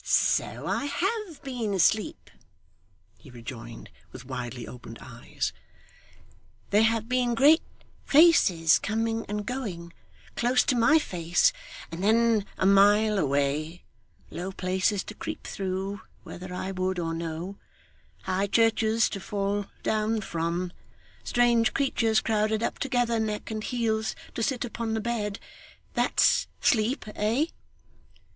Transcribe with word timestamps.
'So 0.03 0.65
I 0.65 0.85
HAVE 0.85 1.43
been 1.43 1.75
asleep,' 1.75 2.31
he 3.19 3.29
rejoined, 3.29 3.91
with 4.11 4.25
widely 4.25 4.67
opened 4.67 4.97
eyes. 4.99 5.53
'There 6.71 6.81
have 6.81 7.07
been 7.07 7.35
great 7.35 7.61
faces 8.03 8.79
coming 8.79 9.27
and 9.27 9.45
going 9.45 9.93
close 10.35 10.63
to 10.63 10.75
my 10.75 10.97
face, 10.97 11.53
and 11.91 12.03
then 12.03 12.47
a 12.57 12.65
mile 12.65 13.19
away 13.19 13.83
low 14.31 14.51
places 14.51 15.03
to 15.03 15.13
creep 15.13 15.45
through, 15.45 16.01
whether 16.23 16.51
I 16.51 16.71
would 16.71 16.97
or 16.97 17.13
no 17.13 17.59
high 18.23 18.47
churches 18.47 19.07
to 19.09 19.19
fall 19.19 19.67
down 19.83 20.21
from 20.21 20.73
strange 21.23 21.75
creatures 21.75 22.21
crowded 22.21 22.63
up 22.63 22.79
together 22.79 23.19
neck 23.19 23.51
and 23.51 23.63
heels, 23.63 24.15
to 24.33 24.41
sit 24.41 24.65
upon 24.65 24.95
the 24.95 24.99
bed 24.99 25.37
that's 25.93 26.47
sleep, 26.59 27.05
eh? 27.15 27.45